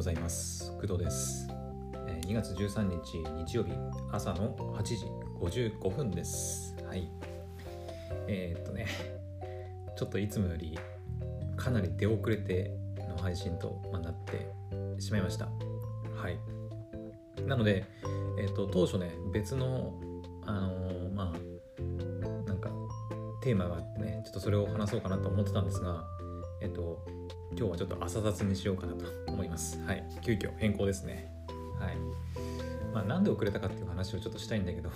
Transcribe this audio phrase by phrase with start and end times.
[0.00, 0.72] ございます。
[0.80, 1.46] 工藤です。
[2.08, 3.72] え2月13日日曜日
[4.10, 5.04] 朝の8時
[5.38, 6.74] 55分です。
[6.88, 7.10] はい。
[8.26, 8.86] えーっとね
[9.98, 10.78] ちょっといつもより
[11.54, 12.74] かなり出遅れて
[13.10, 14.50] の配信とまなって
[15.02, 15.48] しまいました。
[16.16, 17.42] はい。
[17.46, 17.84] なので、
[18.38, 20.00] えーっと当初ね別の
[20.46, 22.70] あのーまあなんか
[23.42, 26.06] テーマがあってねちょっとそれを話そうかなと思ってたんですが
[26.62, 27.04] えっと
[27.56, 29.80] 今日はちょっと朝雑にしようかなと思います。
[29.86, 30.04] はい。
[30.22, 31.30] 急遽変更ですね。
[31.78, 31.96] はい。
[32.94, 34.90] まあなんで遅れたかっていう話をちょっとしたいんだけど。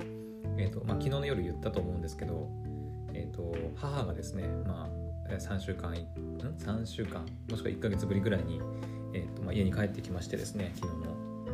[0.58, 2.48] えっとまあ昨日の夜言ったと思うんですけど
[3.12, 4.88] えっと母がですねま
[5.28, 7.26] あ3週間ん？3週間？
[7.50, 8.60] もしくは1ヶ月ぶりぐらいに、
[9.12, 10.94] えっとまあ、家に帰ってきましてですね昨日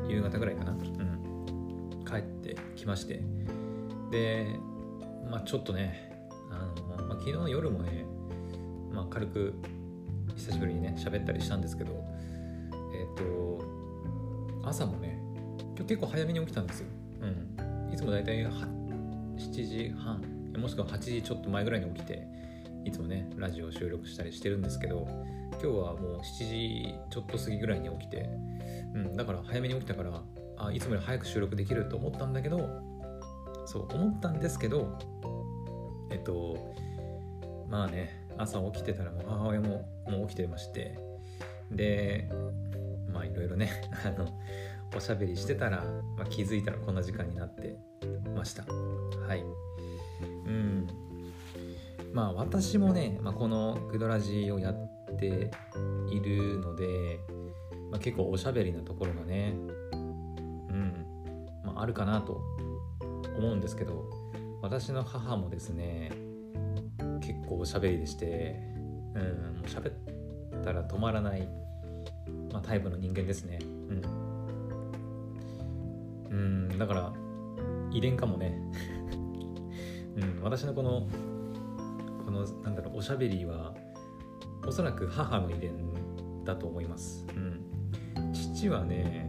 [0.05, 0.73] の夕方ぐらいかな。
[0.73, 2.05] うん。
[2.05, 3.23] 帰ってきまして。
[4.11, 4.59] で
[5.31, 6.67] まあちょっとねあ
[6.99, 8.05] の、まあ、昨日の夜もね
[8.93, 9.55] まあ軽く
[10.41, 11.93] 久しぶりにね喋ったりしたんですけど
[12.95, 15.21] えっ、と朝もね
[15.59, 16.87] 今日結構早めに起きたんですよ、
[17.21, 18.69] うん、いつも大体7
[19.39, 20.23] 時半。
[20.59, 22.27] もしくは8時ちょっと前ぐらいに起きて
[22.85, 25.07] いつもねラジオ収録したりしてるんですけど
[25.53, 28.29] 今日はもう7時ちょっと過ぎぐらいに起きて、
[28.95, 30.23] うん、だから早めに起きたから
[30.59, 32.59] あいつもより早く収録できると思ったんだけど
[33.67, 34.99] そう思ったんですけど
[36.11, 36.75] えっと
[37.69, 40.99] まあね朝起きてたらもう母親ももう起きてまして
[41.71, 42.29] で
[43.13, 43.71] まあいろいろね
[44.05, 44.29] あの
[44.97, 45.85] おしゃべりしてたら、
[46.17, 47.79] まあ、気づいたらこんな時間になって
[48.35, 48.65] ました。
[48.65, 49.45] はい。
[50.47, 50.87] うん。
[52.13, 55.51] まあ私もね、まあ、この「グドラジ」をやって
[56.11, 57.21] いるので、
[57.91, 59.55] まあ、結構おしゃべりなところがね
[59.93, 61.07] うん、
[61.65, 62.41] まあ、あるかなと
[63.37, 64.11] 思うんですけど
[64.61, 66.11] 私の母もですね
[67.51, 68.63] 構おしゃべりでして
[69.15, 69.23] うん
[69.59, 69.93] もう喋っ
[70.63, 71.49] たら止まらない、
[72.53, 73.59] まあ、タイプの人間ですね。
[76.31, 77.13] うん、うん、だから
[77.93, 78.57] 遺伝かもね。
[80.17, 81.07] うん私のこの
[82.25, 83.75] このなんだろうおしゃべりは
[84.67, 85.73] おそらく母の遺伝
[86.45, 87.27] だと思います。
[87.35, 88.33] うん。
[88.33, 89.29] 父はね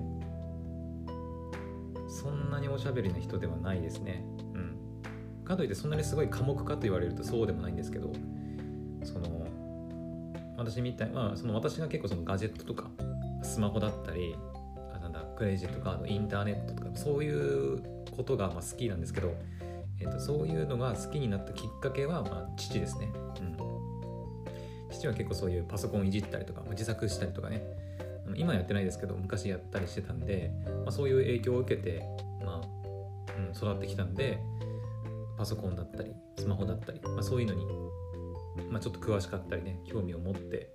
[2.08, 4.24] そんなにおしゃべりな人ではないですね。
[5.52, 8.12] かといってそんなにすごい寡黙かと言われるとそうでもないんですけど
[9.04, 9.46] その
[10.58, 12.90] 私みたいまあその私が結構そのガジェットとか
[13.44, 14.36] スマホだったり
[14.94, 17.82] あなんだクレジットカードインターネットとかそういう
[18.16, 19.34] ことがまあ好きなんですけど、
[20.00, 23.58] えー、とそういうのが好きになったきっかけはまあ父ですね、うん、
[24.92, 27.64] 父は結構そういうパソコンいじったりとか自作したりとかね。
[28.38, 30.52] 今やってないですけど昔やったりしてたんで、
[30.86, 32.02] まあ、そういう影響を受けて、
[32.46, 34.40] まあうん、育ってきたんで
[35.42, 37.66] パソコンだったりスマホだったり、まあ、そういうのに、
[38.70, 40.70] まあ、ちょっと詳しかったりね興味を持って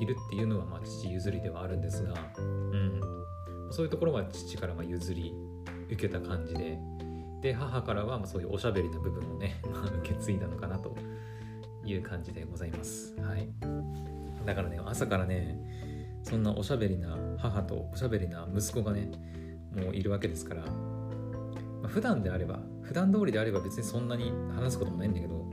[0.00, 3.00] いるっていうのはまあ父譲りではあるんですが、うん、
[3.70, 5.34] そういうところは父からま譲り
[5.90, 6.78] 受けた感じで
[7.42, 10.96] で母からはまそういうおしゃべりな部分をね、 ま、受け継いだのかなと
[11.84, 13.14] いう感じでございます。
[13.20, 13.46] はい、
[14.46, 19.10] だからね朝からねそんなおしゃべりな母とおしゃべりな息子がね
[19.76, 20.64] もういるわけですから、
[21.82, 25.46] まあ、普段であれば普段通りであれば別にそんなに話すこともないんだけど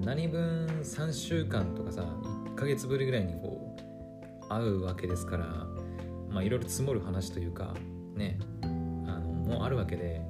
[0.00, 3.76] 何分3週間とかさ1ヶ月ぶりぐらいにこ
[4.44, 5.46] う会うわけですから
[6.28, 7.74] まあいろいろ積もる話というか
[8.14, 10.22] ねあのもうあるわけで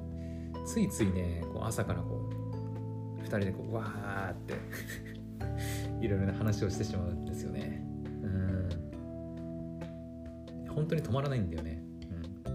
[0.65, 2.29] ついついねこう朝からこ
[3.17, 4.53] う2人でこうわーって
[6.05, 7.81] いろいろな話をしてしまうんですよね。
[8.21, 8.69] うん。
[10.73, 11.83] 本当に止まらないんだよね、
[12.45, 12.49] う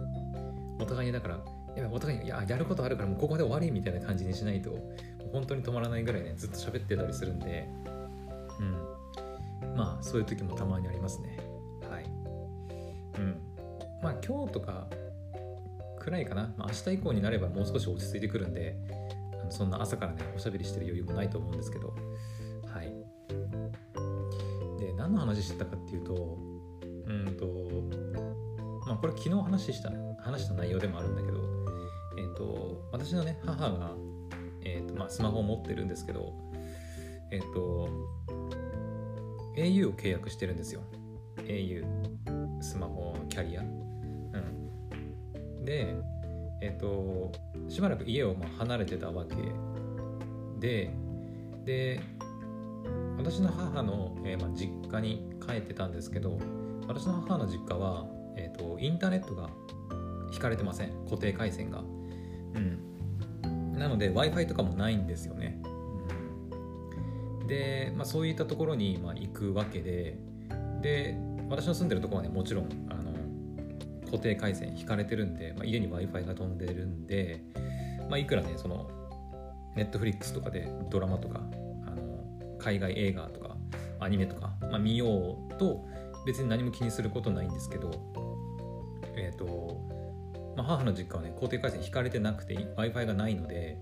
[0.80, 1.40] ん、お互いにだから
[1.78, 4.76] やお互いややることあるからもうここで終わりみたいな感じにしないと
[5.32, 7.68] 本当に止まらないぐらいねずっと喋ってたりするんで
[8.60, 9.76] うん。
[9.76, 11.38] まあそういう時もたまにありますね。
[11.88, 12.04] はい。
[13.18, 13.40] うん。
[14.02, 14.88] まあ今日とか
[15.98, 18.76] くらいかな、まあ、明日以降になればもう少し落ち着いてくるんで
[19.50, 21.94] そんな朝からねおしゃべりしてる余裕もないと思うんですけど。
[22.66, 22.92] はい。
[24.78, 26.38] で何の話してたかっていうと
[27.06, 27.46] うんと
[28.86, 29.90] まあこれ昨日話した
[30.22, 31.38] 話した内容でもあるんだけど
[32.18, 33.92] えっ、と私のね母が、
[34.64, 36.34] えーとまあ、スマホを持ってるんですけど
[37.30, 37.88] えっ、と
[39.56, 40.82] au を契約してるんですよ。
[41.36, 41.84] au
[42.60, 43.62] スマホキャリア。
[43.62, 45.64] うん。
[45.64, 45.94] で
[46.60, 47.30] えっ、と
[47.68, 49.36] しばらく家をまあ離れてたわけ。
[50.58, 50.90] で
[51.64, 52.00] で
[53.16, 56.38] 私の母の、えーまあ、実家に帰ってたんですけど
[56.86, 58.06] 私の母の実家は、
[58.36, 59.50] えーと、インターネットが
[60.32, 61.04] 引かれてません。
[61.04, 61.82] 固定回線が。
[62.58, 62.88] うん。
[63.78, 65.60] なので w i f i とかもないんですよね、
[67.40, 70.18] うん、で、まあ、そういったところに、まあ、行くわけで
[70.82, 71.16] で
[71.48, 73.12] 私の住んでるとこはねもちろんあの
[74.06, 77.42] 固定回線引かれてるんで、まあ、家に w i f i が飛んでるんで、
[78.08, 78.90] まあ、いくらねその
[79.76, 81.40] ネットフリックスとかでドラマとか
[81.86, 83.56] あの海外映画とか
[84.00, 85.84] アニメとか、まあ、見ようと
[86.26, 87.90] 別に何も気にすることないんですけど
[89.16, 89.80] えっ、ー、と、
[90.58, 93.78] まあ、母の実家はね固定回線引かれてなくて w i f i がないので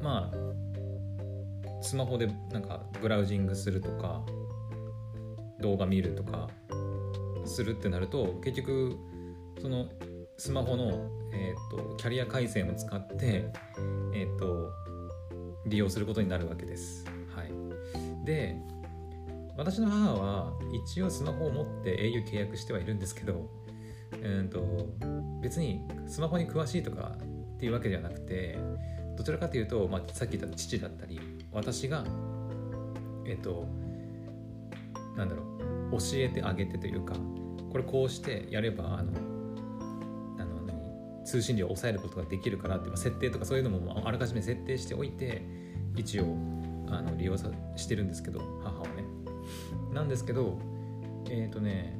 [0.00, 4.22] まあスマホでなんかブラウジングするとか
[5.60, 6.48] 動画見るとか
[7.44, 8.96] するってなると結局
[9.60, 9.88] その
[10.38, 13.50] スマホの、えーと、キャリア回線を使って、
[14.14, 14.70] えーと、
[15.66, 17.04] 利用することになるわけです。
[17.34, 17.50] はい、
[18.24, 18.56] で
[19.56, 20.52] 私の母は
[20.84, 23.50] 一応スマホを持って au 契約してはいるんですけど、
[24.14, 24.86] えーと、
[25.42, 27.16] 別にスマホに詳しいとか
[27.56, 28.58] っていうわけではなくて
[29.16, 31.20] どちらかというと、まあ、さっき言った父だったり
[31.52, 32.04] 私が
[33.26, 33.66] えっ、と
[35.16, 35.42] なんだろ
[35.92, 37.14] う教えてあげてというか
[37.70, 39.12] これこうしてやればあの
[40.38, 45.42] あの何通信料を抑えることができるからって設定とかそういうのもあらかじめ設定しておいて
[45.96, 46.24] 一応
[46.88, 49.04] あの利用さしてるんですけど母はね。
[49.92, 50.58] なんですけど
[51.28, 51.98] えっ、ー、とね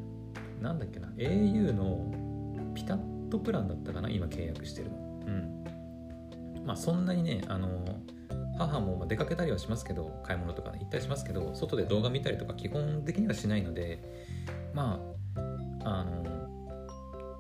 [0.60, 4.08] なんだっけな？au のピタッとプランだったかな？
[4.08, 4.96] 今契約してるの。
[5.26, 5.64] うん。
[6.64, 7.68] まあそんなにねあの
[8.58, 14.02] 母も出かけたりはしますけど買い物とかね行ったりしますけど外で動画見たりとか基本的にはしないので
[14.74, 15.00] ま
[15.84, 16.24] ああの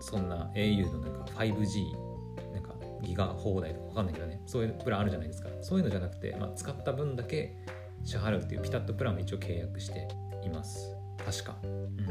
[0.00, 4.40] そんな au のなんか 5G なんかギガ放題とかわかんないけどね。
[4.46, 5.48] そういうプランあるじゃないですか。
[5.60, 7.56] そういうのじゃなくて、まあ、使った分だけ
[8.04, 10.08] 支払うっていうピタッとプランを一応契約して
[10.44, 10.96] います。
[11.24, 11.56] 確か。
[11.62, 12.06] うん。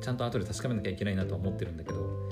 [0.00, 2.28] ちゃんと後で確かめなきゃいけないなとは思ってるんだけど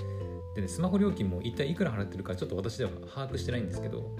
[0.54, 4.10] で、ね、スマホ料金も一体いくら払ってるかちょっと私では把握してないんですけど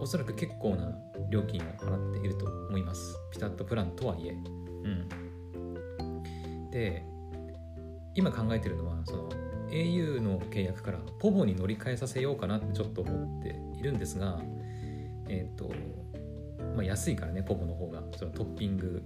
[0.00, 0.92] おそらく結構な
[1.30, 3.16] 料金を払っていると思います。
[3.30, 4.30] ピタッとプランとはいえ。
[4.30, 4.34] う
[4.88, 5.08] ん。
[6.70, 7.04] で
[8.14, 9.28] 今考えてるのはその
[9.70, 14.40] au の契約からポボに乗り換えさせようかなってちょっと思っているんですが
[15.28, 15.70] えっ、ー、と
[16.74, 18.02] まあ安いからねポボの方が。
[18.16, 19.02] そのトッピング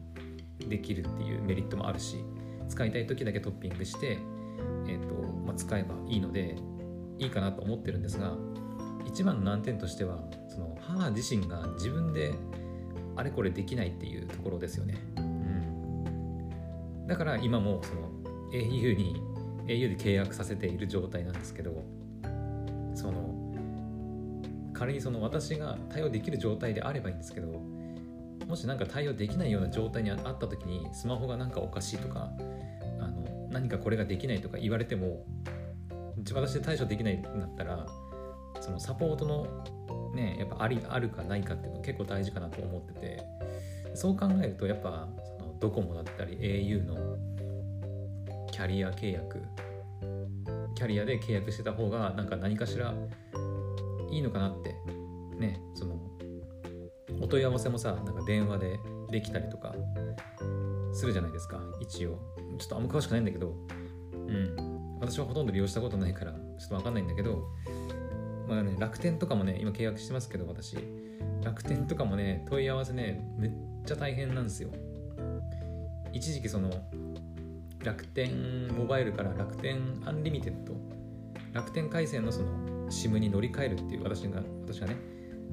[0.68, 2.24] できるっていうメリットもあるし。
[2.72, 4.18] 使いたい時だけトッピングして、
[4.88, 5.14] えーと
[5.44, 6.56] まあ、使えばいいので
[7.18, 8.34] いいかなと思ってるんですが
[9.06, 12.32] 一番の難点としてはその母自身が自分で
[13.14, 18.08] あれこれできないっていうところですよね、うん、だから今もその
[18.52, 19.20] au に
[19.66, 21.84] au で契約させている状態なんですけど
[22.94, 23.34] その
[24.72, 27.48] 仮にその私が対応できる状態であればいいんですけど
[28.48, 32.32] もし何か対応できないような状態にあった時にスマホがなんかおかしいとか
[33.52, 35.26] 何かこれができないとか言われても
[36.34, 37.86] 私で対処できないんだったら
[38.60, 39.46] そのサポートの
[40.14, 43.22] ねやっぱありあるかないかっていうの結構大事かなと思ってて
[43.94, 45.08] そう考えるとやっぱ
[45.38, 47.16] そのドコモだったり au の
[48.50, 49.42] キャリア契約
[50.74, 52.94] キャリアで契約してた方がなんか何かしら
[54.10, 54.74] いいのかなって
[55.38, 55.98] ねその
[57.20, 58.78] お問い合わせもさなんか電話で
[59.12, 59.74] できたりとか
[60.92, 61.60] するじゃないですか。
[61.80, 62.18] 一応。
[62.58, 63.54] ちょっとあんま詳しくないんだけど。
[64.12, 64.98] うん。
[65.00, 67.44] 私はほとんど利用したことないからちょっと分かんないんだけど。
[68.48, 70.76] まあね、楽天とかもね、今契約してますけど、私。
[71.44, 73.50] 楽天とかもね、問い合わせね、めっ
[73.84, 74.70] ちゃ大変なんですよ。
[76.12, 76.70] 一時期その、
[77.84, 80.74] 楽天モバイルから楽天アンリミテッド、
[81.52, 84.96] 楽天回線のその SIM に乗り換えるっていう、私が、私がね、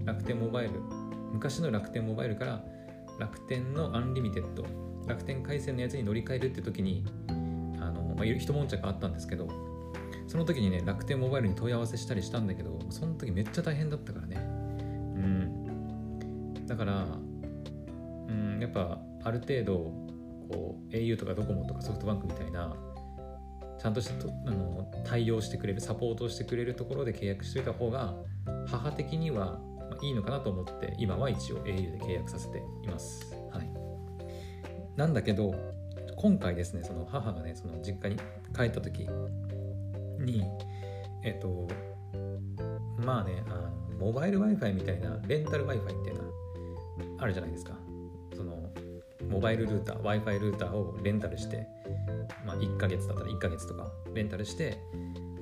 [0.06, 0.80] 楽天モバイル、
[1.32, 2.64] 昔の楽天モバイルから
[3.20, 4.66] 楽天のアンリミテッド、
[5.08, 7.06] 楽天回線のやつに乗り換えるって時に、
[7.80, 9.48] あの、まあ、一悶着あったんですけど、
[10.30, 14.36] その時にね楽天モバイルに問い合わせしたりしたんだけどその時めっちゃ大変だったからね。
[14.36, 14.40] う
[15.20, 16.66] ん。
[16.68, 17.08] だから
[18.28, 19.74] うんやっぱある程度
[20.48, 22.76] こう au とかドコモとかソフトバンクみたいな
[23.80, 28.14] ちゃんとしたあの対応してくれるサポートをしてくれるところで契約しといた方が
[28.68, 29.60] 母的には、
[29.90, 33.34] まあ、いいのかなと思って今は一応 au で契約させています。
[33.52, 33.72] はい、
[34.96, 35.54] なんだけど
[36.16, 38.20] 今回ですねその母がねその実家に
[38.56, 39.08] 帰った時
[40.20, 40.44] に
[41.24, 41.68] えっと
[43.06, 46.22] まあねあのモバイル Wi-Fi みたいなレンタル Wi-Fi みたいな
[47.20, 47.74] あるじゃないですか
[48.36, 48.70] その
[49.30, 51.68] モバイルルーター Wi-Fi ルーターをレンタルして、
[52.46, 54.78] まあ、1ヶ月だったら1ヶ月とかレンタルして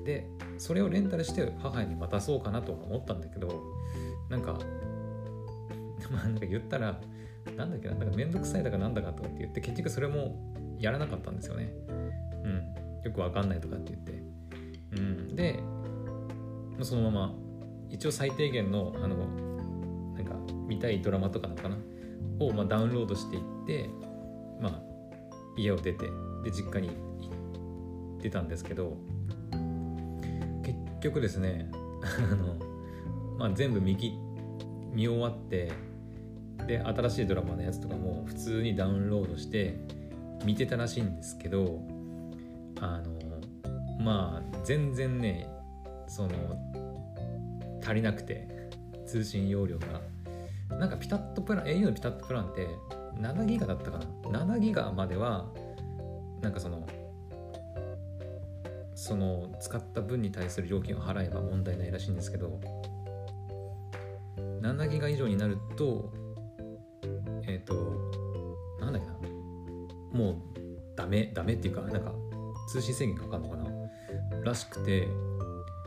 [0.04, 0.26] で
[0.58, 3.62] それをレンタルして母に渡そうかなと思ったんだけど
[4.28, 4.58] なんか
[6.10, 7.00] まあなんか言ったら
[7.56, 11.72] なんだっけななんかめんどくさいだかなんだかとかって言って結局それもやらなかったんですよね。
[11.88, 12.74] うん。
[13.02, 14.22] よくわかんないとかって言って。
[14.96, 15.60] うん、で
[16.82, 17.34] そのまま
[17.90, 19.16] 一応最低限のあの
[20.14, 20.34] なんか
[20.66, 21.76] 見たいドラマとかなのかな
[22.40, 23.90] をまあダウンロードしていって
[24.60, 24.82] まあ
[25.56, 26.06] 家を出て
[26.44, 28.96] で実家に行ってたんですけど
[30.62, 31.70] 結局ですね
[32.32, 32.54] あの、
[33.38, 34.12] まあ、全部見き
[34.92, 35.72] 見終わって
[36.66, 39.78] で新しいドラマのやつとかも普通にダウンロードして
[40.44, 41.80] 見てたらしいんですけど
[42.80, 43.12] あの
[44.00, 45.48] まあ全然ね
[46.08, 46.30] その
[47.82, 48.48] 足りなくて
[49.06, 50.02] 通信容量が。
[50.76, 52.68] なんかピタッとプラン au のピタッとプランって
[53.16, 53.98] 7ギガだったか
[54.30, 55.46] な？7ギガまでは
[56.40, 56.86] なんかその
[58.94, 62.60] その使った分に対する料金を払えば問題ないらしいんですけど
[64.60, 66.12] 7ギガ以上になると
[67.46, 67.74] えっ、ー、と
[68.80, 69.18] なんだっけな
[70.12, 70.36] もう
[70.96, 72.12] ダメダメっていうかなんか
[72.68, 73.68] 通信制限かかるのかな
[74.44, 75.08] らしくて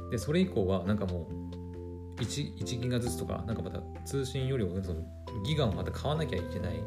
[0.10, 5.01] でそれ以降はなんかもう 1, 1ギガずつとかなんかまた通信よりもその
[5.46, 6.84] ギガをまた買わなきゃいけない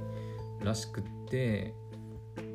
[0.62, 1.75] らしくて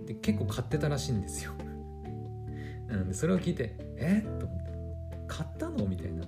[0.06, 1.52] で結構買ってたらしいんですよ。
[2.90, 4.24] うん、でそれを聞いて「え？
[4.26, 4.72] っ?」と思って
[5.28, 6.24] 「買ったの?」みたいな。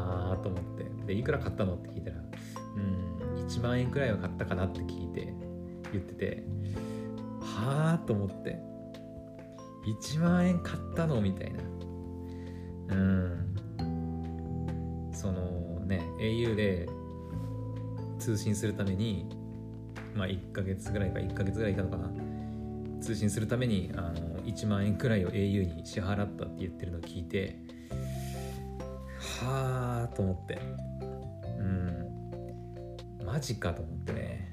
[0.00, 2.16] あーと思ってでいくら買ったのって聞いたら
[2.76, 5.32] 「うん1万円くらいは買ったかな」って聞いて
[5.92, 6.44] 言ってて
[7.40, 8.58] 「はあ?」と思って
[10.02, 11.60] 「1万円買ったの?」みたいな。
[12.90, 13.30] うん
[15.12, 16.88] そのね au で
[18.18, 19.26] 通信するために
[20.14, 22.10] まあ1ヶ月ぐらいか1ヶ月ぐらいいたのかな
[23.00, 24.12] 通信するためにあの
[24.44, 27.58] 1万円くらいを au に支払ったって言ってるのを聞いて
[29.44, 30.58] はあと思って。
[31.58, 33.24] うん。
[33.24, 34.50] マジかと思ってね。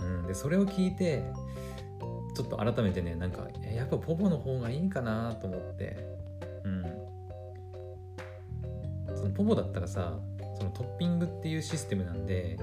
[0.00, 0.26] うん。
[0.26, 1.22] でそれを聞いて
[2.34, 5.96] ちょっと改めてねなんかやっぱポポの方がいいかなと思って。
[6.64, 6.84] うん。
[9.16, 10.18] そのポポだったらさ
[10.58, 12.58] そのトッピングっていうシステムなんで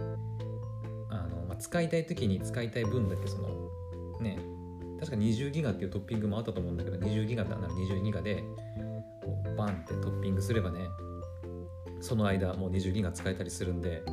[1.10, 3.50] あのま使いたい時に使いたい分だけその
[4.22, 4.40] ね
[5.00, 8.44] 確か20ギガっていうトッピングもあったと思うんだけど20ギガだなら20ギガで
[9.58, 10.88] バンってトッピングすればね
[12.00, 14.04] その間もう20ギガ使えたりするんで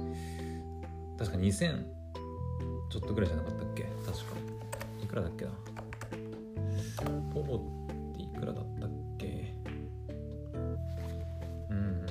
[1.18, 1.84] 確か2000
[2.90, 3.82] ちょっとぐらいじゃなかったっけ？
[4.06, 4.36] 確か。
[5.02, 5.50] いくらだっけな？
[7.32, 7.60] ポボっ
[8.16, 9.54] ていくらだったっけ？
[11.70, 12.06] うん。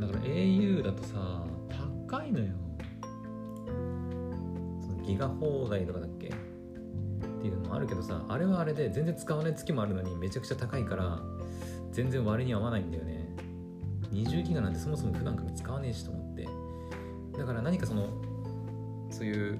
[0.00, 1.44] だから au だとさ
[2.08, 2.46] 高いのよ。
[5.04, 6.06] ギガ放題とかだ
[7.82, 11.20] るけどさあれはあれで全然使わない月もあるのにめちゃくちゃ高いから
[11.92, 13.28] 全然割に合わないんだよね。
[14.12, 16.48] 20ギガなんてそもそも普段から使わねえしと思って。
[17.38, 18.08] だから何かその
[19.10, 19.58] そういう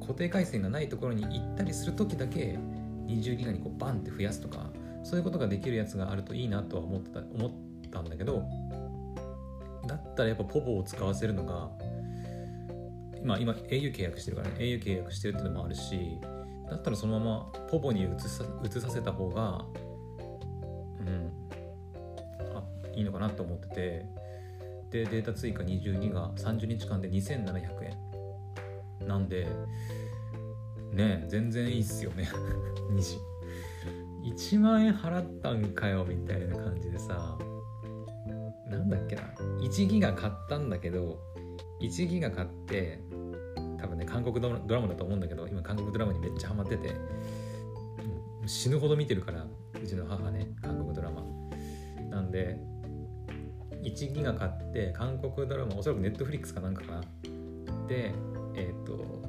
[0.00, 2.58] 固定回線がないところに行ったりする時だけ
[3.06, 4.70] 20ギガにこうバンって増やすとか
[5.02, 7.50] そういうことができるやつがあるといいなとは思ってた思っ
[7.90, 8.44] たんだけど
[9.86, 11.70] だったらやっぱポポを使わせるのが
[13.24, 14.54] まあ、今 au 契約してるからね。
[14.58, 16.18] au 契約してるっていうのもあるし
[16.72, 19.64] だったらそのままポポに移さ移させた方が
[21.00, 21.32] うん。
[22.54, 22.64] あ
[22.94, 24.22] いいのかなと思ってて。
[24.92, 27.84] でデータ追加20ギガ30日間で2700
[29.00, 29.08] 円。
[29.08, 29.46] なんで
[30.92, 32.28] ね全然いいっすよね。
[32.90, 33.16] 2時
[34.54, 37.38] 1万円払ったんかよみたいな感じでさ。
[38.68, 39.22] なんだっけな。
[39.62, 41.18] 1ギガ買ったんだけど
[41.80, 43.02] 1ギガ買って
[43.82, 46.94] 多分ね韓国ドラマだと思うんだけど今韓国ドラマにめっちゃハマってて
[48.46, 49.44] 死ぬほど見てるから
[49.82, 51.22] うちの母ね韓国ドラマ。
[52.08, 52.58] なんで
[53.82, 57.00] 1ギガ買って韓国ドラマおそらくネットフリックスかなんかかな。
[57.88, 58.12] で
[58.54, 59.22] えっ、ー、と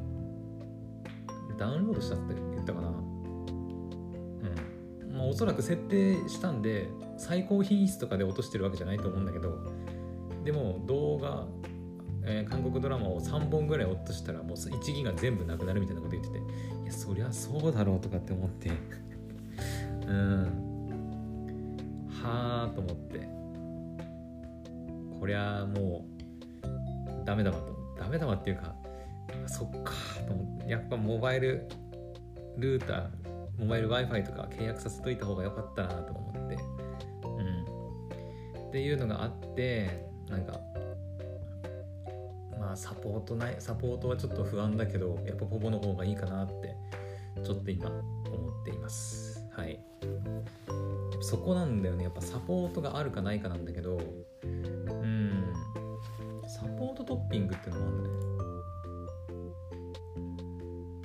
[1.57, 2.89] ダウンロードしたって言ったかな。
[2.89, 2.95] うん。
[5.15, 9.57] まあおそらく設定したんで最高品質とかで落としてるわけじゃないと思うんだけど
[10.43, 11.47] でも動画
[12.25, 18.71] えー、韓国ドラマを3本ぐらい落としたらもう1ギガ全部なくなるみたいなこと言ってていやそりゃそうだろうとかって思って。
[20.07, 20.63] うん。
[22.09, 23.27] はあと思って。
[25.19, 26.05] こりゃも
[26.63, 27.73] うダメだわと。
[27.99, 28.75] ダメだわっていうか
[29.47, 29.93] そっか
[30.27, 30.71] と思って。
[30.71, 31.67] やっぱモバイル
[32.57, 33.09] ルーター
[33.59, 36.57] モバイル Wi-Fi とか契約させといた方が良かったなと思って。
[37.25, 38.67] うん。
[38.69, 40.59] っていうのがあってなんか
[42.75, 46.75] サポートないサポートはちょっと不安だけどやっぱポポの方がいいかなって
[47.43, 49.43] ちょっと今思っています。
[49.55, 49.79] はい。
[51.21, 52.03] そこなんだよね。
[52.03, 53.99] やっぱサポートがあるかないかなんだけど
[54.43, 55.53] うん。
[56.47, 58.15] サポートトッピングっていうのもあるんだね。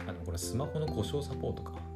[0.08, 1.87] あのこれスマホの故障サポートか。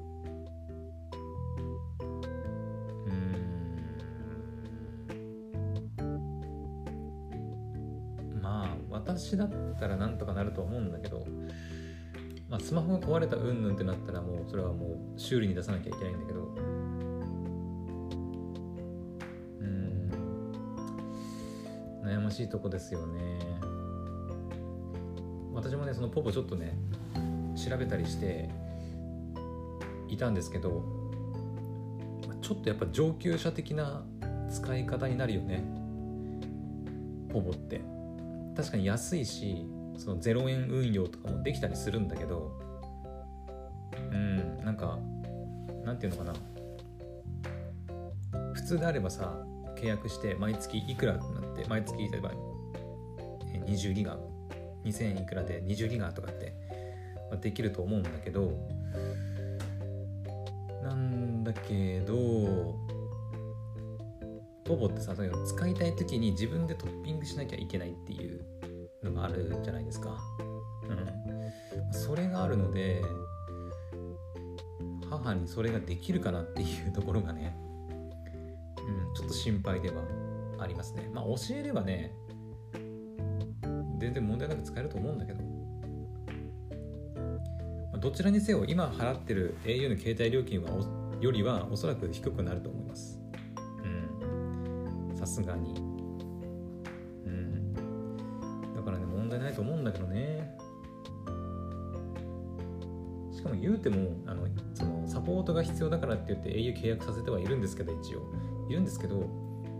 [9.32, 9.48] 私だっ
[9.80, 11.26] たらなんとかなると思うんだけど
[12.50, 16.40] まあ、スマホが壊れたうんぬんってなったらもうそれはもう修理に出さなきゃいけないんだけど。
[19.60, 20.10] うん。
[22.04, 23.38] 悩ましいとこですよね。
[25.54, 26.76] 私もねそのポポちょっとね
[27.56, 28.50] 調べたりして
[30.10, 30.84] いたんですけど
[32.42, 34.04] ちょっとやっぱ上級者的な
[34.50, 35.64] 使い方になるよね。
[37.32, 37.91] ポポって。
[38.56, 39.66] 確かに安いし
[39.96, 42.52] その0円運用とかもできたりするんだけど
[44.10, 44.98] うんなんか
[45.84, 46.34] なんていうのかな。
[48.54, 49.42] 普通であればさ
[49.76, 52.30] 契約して毎月いくらってなって毎月例えば
[53.66, 54.16] 20ギガ
[54.84, 56.54] 2000円いくらで20ギガとかって
[57.40, 58.52] できると思うんだけど
[60.82, 62.76] なんだけど
[64.64, 68.44] ポポってさ使いたい時に自分でトッピングしなきゃいけないっていう
[69.02, 70.18] のがあるじゃないですか。
[70.88, 73.02] うん、それがあるので
[75.10, 77.56] 母にそれができるかなっていうところがね、
[78.78, 80.02] うん、ちょっと心配では
[80.58, 81.10] ありますね。
[81.12, 82.14] まあ教えればね
[83.98, 85.40] 全然問題なく使えると思うんだけど、
[88.00, 90.70] どちらにせよ今払ってる au の携帯料金は
[91.20, 93.11] よりはおそらく低くなると思います。
[95.32, 95.74] すがに。
[97.26, 97.74] うん、
[98.74, 99.12] さすがに。
[99.42, 100.56] ないと思うんだけどね。
[103.32, 108.22] しかも言うてもあのそのサポートが必要だからって言って au 契約させてはいるんですけど一応。
[108.68, 109.28] いるんですけど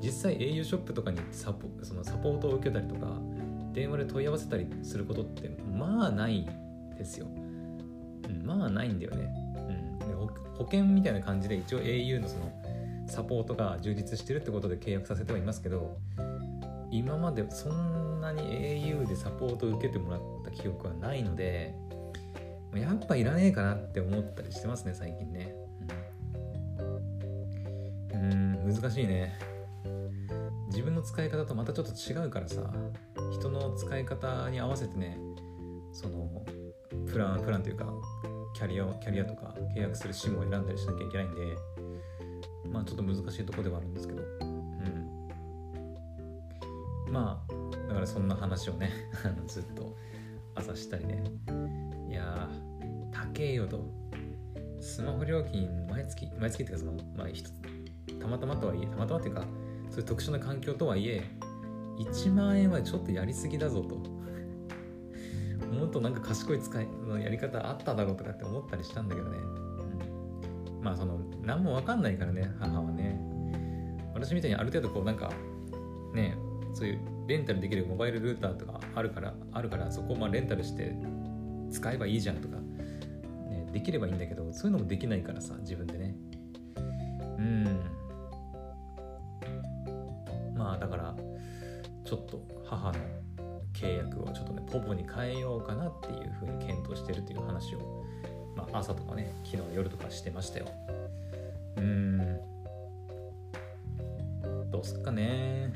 [0.02, 3.06] 実際 au ショップとかにサポそのサポートを受けたりとか
[3.72, 6.46] 電話で問い合わせたりすることってまあない
[6.98, 10.06] ですよ、うん、まあないんだよね、うん、で
[10.58, 12.52] 保険みたいな感じで一応 au のその
[13.12, 15.98] サポートが充実してるってことで契約させてはいますけど
[16.90, 21.74] 今までそんなに au でサポートを受けてもらった記憶はないので
[22.74, 25.54] やっぱいらねえかなって思ったりしてますね最近ね。
[28.14, 28.74] うん。
[28.74, 29.38] 難しいね。
[30.68, 32.72] 自分の使い方とまたちょっと違うからさ
[33.30, 35.18] 人の使い方に合わせてね
[35.92, 36.42] その
[37.06, 37.84] プランプランというか
[38.54, 41.56] キャリアキャリアとか契約する SIM を選んだりしなきゃいけないんで
[42.72, 44.22] まあちょっと難しいとこではあるんですけど。
[47.12, 47.52] まあ
[47.88, 48.90] だからそんな話をね
[49.46, 49.94] ずっと
[50.54, 51.22] 朝したりね。
[52.08, 53.84] いやー高えよと。
[54.80, 57.28] スマホ料金毎月毎月っていうかそのまあ
[58.20, 59.46] たまたまとはいえたまたまっていうか
[59.90, 61.22] そういう特殊な環境とはいえ
[61.98, 63.96] 1万円はちょっとやりすぎだぞと。
[65.72, 69.38] もっとなんか賢い使いのやり方あっただろうとかって思ったりしたんだけどね、
[70.82, 73.18] まあその何も分かんないからね母はね。
[74.14, 75.32] 私みたいにある程度こうなんか
[76.12, 76.36] ね
[76.74, 80.94] そういうレンタルできるモバイルルーターとかあるからあるからそこをまあレンタルして
[81.70, 86.16] 使えばいいじゃんとか、ね、できればいいんだけどそういうのもできないからさ自分でね。
[87.38, 87.80] うん。
[90.56, 91.14] まあだから
[92.04, 92.41] ちょっと
[95.22, 97.78] 変えようかなっていうふうに検討してるっていう話を、
[98.56, 100.66] まあ、朝とかね昨日夜とかしてましたよ。
[101.76, 102.18] うん。
[104.70, 105.72] どうすっかね。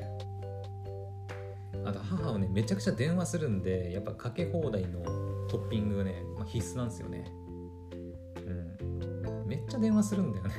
[1.84, 5.00] あと母はねめちゃくちゃ電話するんでやっぱかけ放題の
[5.48, 7.30] トッピングがね、まあ、必須なんですよね。
[8.44, 9.46] うん。
[9.46, 10.54] めっちゃ電話するんだよね。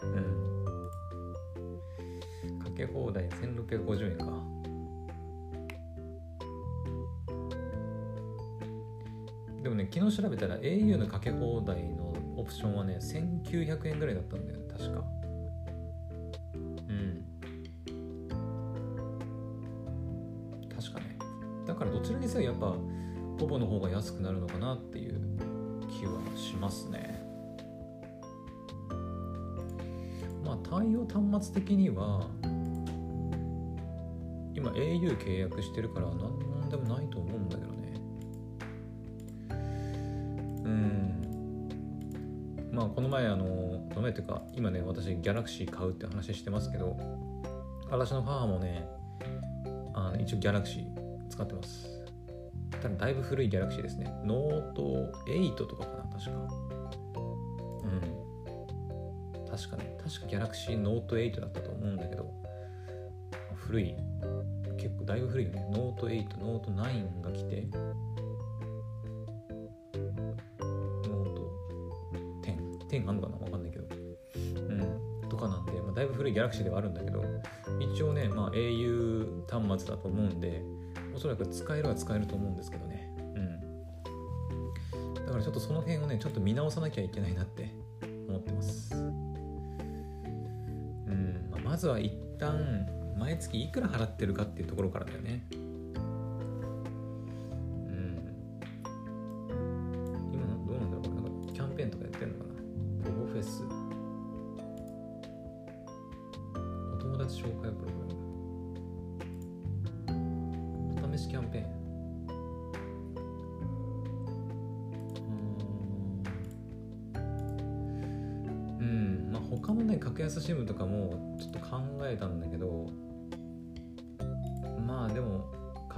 [0.02, 0.06] う
[2.54, 2.58] ん。
[2.58, 4.42] かけ放題1650円か。
[9.66, 15.00] でもね昨日調べたら au のかけ放題のオプションはね1900円ぐらいだったんだよね確か。
[21.00, 21.18] ね。
[21.66, 22.76] だからどちらにせよやっぱ
[23.36, 25.20] ポポの方が安くなるのかなっていう
[25.88, 27.20] 気はしますね。
[30.44, 32.28] まあ対応端末的には
[34.54, 37.35] 今 au 契約してるから何でもないと思う
[40.66, 41.22] うん
[42.72, 46.98] まあこの前あのこの前っていうか今ね私 Galaxy 買うって話してますけど
[47.90, 48.86] 私の母もね
[49.94, 50.84] あの一応 Galaxy
[51.30, 51.96] 使ってます。
[52.82, 54.12] 多分だいぶ古い Galaxy ですね。
[54.24, 56.32] ノート8とかかな、確か。
[57.84, 58.02] うん。
[59.50, 62.30] 確かね、確か Galaxy Note 8だったと思うんだけど、
[63.54, 63.96] 古い、
[64.76, 65.66] 結構だいぶ古いよね。
[65.72, 67.66] ノート8、ノート9が来て、
[73.02, 73.86] 10、10あんのかなわかんないけど。
[73.94, 75.28] うん。
[75.28, 77.24] とかなんで、まあ、だいぶ古いギャラクシーではあるんだけど、
[77.80, 80.62] 一応ね、まあ、au 端末だと思うんで、
[81.14, 83.12] おそらく使えるは使えると思うんですけどね。
[83.34, 83.56] うん。
[85.26, 87.68] だからちょっとその辺をねちょっと見直さなきゃいけないなって
[88.28, 89.10] 思ってますうん、
[91.50, 92.86] まあ、まずは一旦
[93.18, 95.44] 毎月いくら払ってるかっていうところからだよね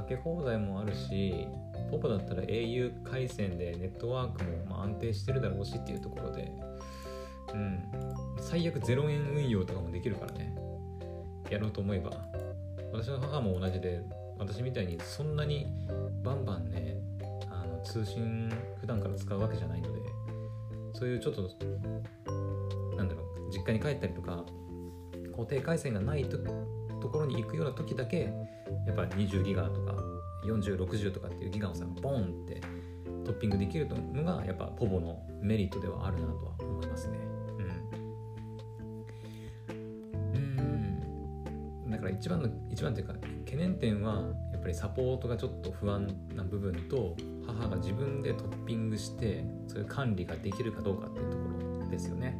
[0.08, 1.46] け放題もあるし
[1.90, 6.52] ポポだったら au 回線でネットワークもま安定してるだろうしっていうところで
[7.54, 7.82] うん
[8.40, 10.54] 最悪0円運用とかもできるからね。
[11.50, 12.10] やろうと思えば。
[12.92, 14.02] 私の母も同じで
[14.38, 15.66] 私みたいにそんなに
[16.22, 16.96] バンバンね
[17.50, 20.00] あの通信普段から使うわけじゃないので
[20.94, 21.42] そういうちょっと
[22.96, 24.44] なんだろう実家に帰ったりとか
[25.32, 26.38] 固定回線がないと
[27.00, 28.32] ところに行くような時だけ
[28.86, 29.94] やっぱ20ギガとか
[30.44, 32.60] 4060とかっていうギガをさボンって
[33.24, 37.18] トッピングできるのがやっぱポボのメリットではあるなとは思いますね。
[39.68, 39.78] うん。
[40.34, 40.38] う
[41.88, 41.90] ん。
[41.90, 51.42] だから一番の一番というか懸念点はやっぱりサポートがちょっと不安な部分と母が自分でトッピングしてそういう管理ができるかどうかっていうとこ
[51.82, 52.38] ろですよね。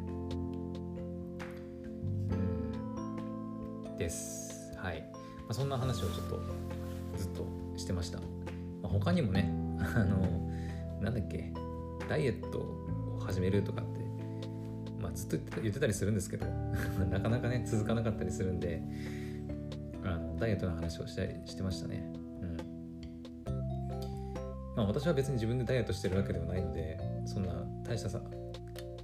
[3.99, 4.48] です。
[4.83, 5.03] はい。
[5.13, 5.19] ま
[5.51, 6.41] あ、そんな話をちょっと
[7.17, 8.19] ずっとしてました。
[8.19, 8.25] ま
[8.85, 9.51] あ、他にもね、
[9.95, 10.19] あの、
[11.01, 11.53] なんだっけ、
[12.09, 14.01] ダイエットを始めるとかって、
[15.01, 16.47] まあ、ずっと言ってたりするんですけど、
[17.11, 18.83] なかなかね、続かなかったりするんで、
[20.05, 22.19] あのダイエットの話をしたりしてましたね。
[24.79, 28.23] まあ、私は別に自分でダイエットしてるわけではないので、そんな大したさ、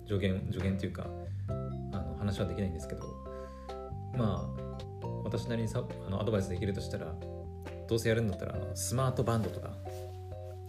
[0.06, 1.10] 助言、助言っていうか、
[1.90, 3.02] あの話はできないんですけど、
[4.16, 4.53] まあ、
[5.24, 7.14] 私なりにさあのアドバイスできるとしたら
[7.88, 9.70] どうせやるんだったらスマートバンドとか、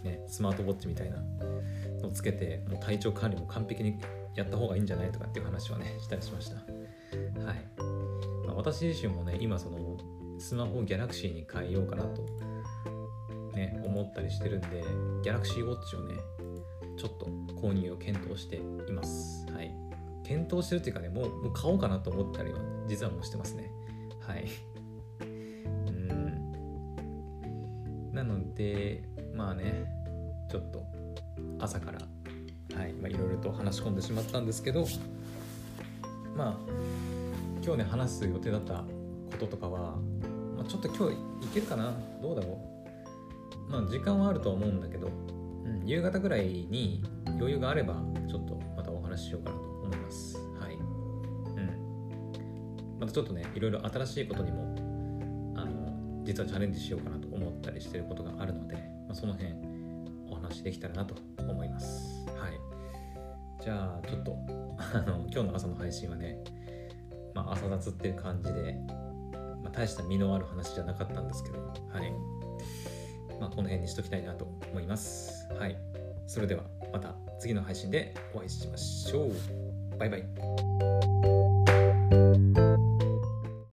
[0.03, 1.17] ね、スマートウォッチみたいな
[2.01, 3.99] のをつけてもう体調管理も完璧に
[4.35, 6.55] やった方がいいんじゃないとかっていう話はねしたりしました。
[6.55, 6.61] は
[7.53, 7.65] い、
[8.45, 9.97] まあ、私自身もね今その
[10.39, 12.21] スマホをギャラクシーに変えようかなと
[13.53, 14.83] ね思ったりしてるんで
[15.23, 16.15] ギャラクシーウォッチをね
[16.97, 17.27] ちょっと
[17.61, 19.45] 購入を検討しています。
[19.51, 19.71] はい。
[20.25, 23.71] 検討してるっていうかねもうもう買おうかなと思ったりは実はもうしてますね。
[24.27, 24.45] はい。
[25.21, 25.23] う
[25.91, 26.51] ん。
[28.13, 29.85] なのでまあね
[30.49, 30.83] ちょっと
[31.59, 31.99] 朝から
[32.77, 34.87] はいまあいろいろと話し込んでしまったんですけど
[36.35, 36.57] まあ
[37.63, 38.85] 今日ね話す予定だったこ
[39.39, 39.97] ととかは、
[40.55, 41.93] まあ、ちょっと今日いけるかな？
[42.21, 42.59] どうだろ
[43.67, 43.71] う？
[43.71, 45.09] まあ時間はあるとは思うんだけど、う
[45.69, 47.95] ん、夕方ぐらいに余裕があれば
[48.29, 50.44] ちょっとまたお話ししようかなと思います。
[52.99, 54.75] またちょっとねいろいろ新しいことにも
[55.55, 58.81] あの実はチャレンジしようかなと思ったりしてることがあるので、ま
[59.11, 59.53] あ、その辺
[60.29, 64.37] お話できたらなと思いますはいじゃあちょっと
[64.77, 66.37] あの今日の朝の配信はね、
[67.33, 68.77] まあ、朝雑っていう感じで、
[69.63, 72.35] まあ、大した身のある話じゃなかったんですけどはい
[73.39, 75.47] まあ、この辺にしときたいなと思います。
[75.59, 75.77] はい。
[76.27, 79.31] それではまた次の配信でお会いしましょう。
[79.97, 80.25] バイバイ。